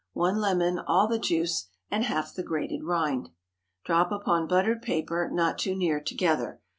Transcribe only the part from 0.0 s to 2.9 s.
1 lemon—all the juice, and half the grated